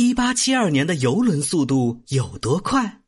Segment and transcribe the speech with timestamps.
[0.00, 3.00] 一八七二年的游轮速度有多快？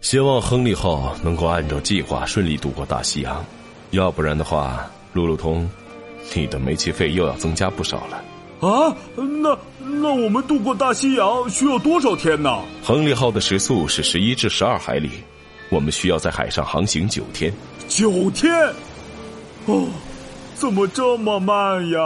[0.00, 3.44] 希望亨利号能够按照计划顺利渡过大西洋，
[3.90, 5.68] 要不然的话，路路通，
[6.34, 8.24] 你的煤气费又要增加不少了。
[8.66, 12.62] 啊，那那我们渡过大西洋需要多少天呢？
[12.82, 15.10] 亨利号的时速是十一至十二海里，
[15.68, 17.52] 我们需要在海上航行九天。
[17.88, 18.50] 九天？
[19.66, 19.86] 哦，
[20.54, 22.00] 怎么这么慢呀？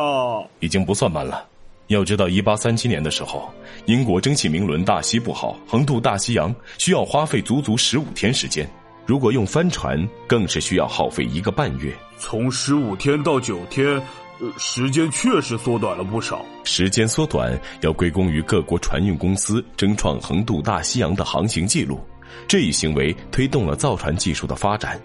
[0.58, 1.46] 已经不算慢了。
[1.90, 3.52] 要知道，一八三七年的时候，
[3.86, 8.68] 英国蒸汽明轮大西不好，横渡大西洋需要花费足足十五天时间。
[9.04, 11.92] 如果用帆船，更是需要耗费一个半月。
[12.16, 14.00] 从十五天到九天。
[14.56, 16.42] 时间确实缩短了不少。
[16.64, 22.00] 时间缩短要归功于各国船运公司争创横渡大西洋的航行记录，
[22.48, 24.98] 这一行为推动了造船技术的发展。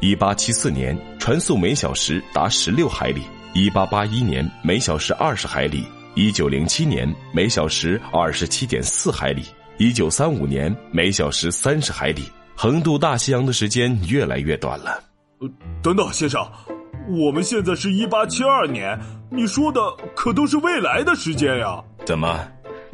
[0.00, 3.22] 一八七四年，船速每小时达十六海里；
[3.54, 5.80] 一八八一年，每小时二十海里；
[6.16, 9.42] 一九零七年，每小时二十七点四海里；
[9.78, 12.22] 一九三五年，每小时三十海里。
[12.54, 15.02] 横渡大西洋的时间越来越短了。
[15.40, 15.50] 呃，
[15.82, 16.40] 等等，先生。
[17.08, 18.96] 我们现在是一八七二年，
[19.28, 19.80] 你说的
[20.14, 21.82] 可都是未来的时间呀？
[22.06, 22.46] 怎么，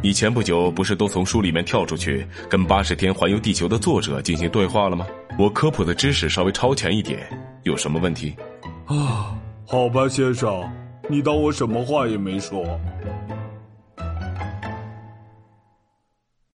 [0.02, 5.06] 你前不久不是都从书里面跳出去，跟八十天环游地球的作者进行对话了吗？
[5.38, 7.28] 我科普的知识稍微超前一点，
[7.64, 8.34] 有什么问题？
[8.86, 10.66] 啊，好吧，先生，
[11.10, 12.78] 你当我什么话也没说。